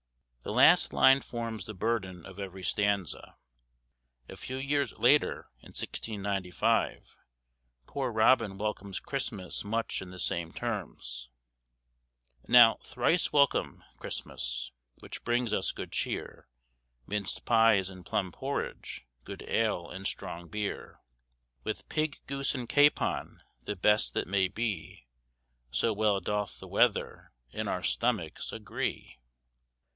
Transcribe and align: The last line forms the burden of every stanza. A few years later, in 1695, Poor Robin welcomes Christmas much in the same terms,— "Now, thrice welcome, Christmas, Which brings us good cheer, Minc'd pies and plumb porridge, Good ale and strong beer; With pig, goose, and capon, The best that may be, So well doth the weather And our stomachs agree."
The 0.41 0.51
last 0.51 0.91
line 0.93 1.21
forms 1.21 1.67
the 1.67 1.75
burden 1.75 2.25
of 2.25 2.39
every 2.39 2.63
stanza. 2.63 3.37
A 4.27 4.35
few 4.35 4.57
years 4.57 4.93
later, 4.97 5.41
in 5.59 5.67
1695, 5.69 7.15
Poor 7.85 8.11
Robin 8.11 8.57
welcomes 8.57 8.99
Christmas 8.99 9.63
much 9.63 10.01
in 10.01 10.09
the 10.09 10.17
same 10.17 10.51
terms,— 10.51 11.29
"Now, 12.47 12.79
thrice 12.83 13.31
welcome, 13.31 13.83
Christmas, 13.99 14.71
Which 14.97 15.23
brings 15.23 15.53
us 15.53 15.71
good 15.71 15.91
cheer, 15.91 16.47
Minc'd 17.05 17.45
pies 17.45 17.87
and 17.87 18.03
plumb 18.03 18.31
porridge, 18.31 19.05
Good 19.23 19.43
ale 19.47 19.91
and 19.91 20.07
strong 20.07 20.47
beer; 20.49 20.99
With 21.63 21.87
pig, 21.87 22.17
goose, 22.25 22.55
and 22.55 22.67
capon, 22.67 23.43
The 23.65 23.75
best 23.75 24.15
that 24.15 24.27
may 24.27 24.47
be, 24.47 25.05
So 25.69 25.93
well 25.93 26.19
doth 26.19 26.59
the 26.59 26.67
weather 26.67 27.31
And 27.53 27.69
our 27.69 27.83
stomachs 27.83 28.51
agree." 28.51 29.19